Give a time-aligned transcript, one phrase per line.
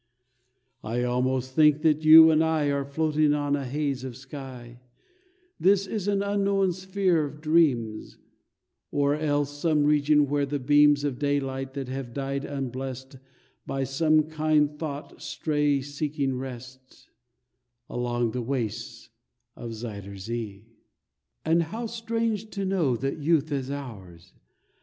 [0.83, 4.81] I almost think that you and I Are floating on a haze of sky,
[5.59, 8.17] This is an unknown sphere of dreams,
[8.89, 13.17] Or else some region where the beams Of daylight that have died unblessed
[13.67, 17.07] By some kind thought stray seeking rest,
[17.87, 19.11] Along the wastes
[19.55, 20.65] of Zuyder Zee.
[21.45, 24.33] How strange to know that youth is ours!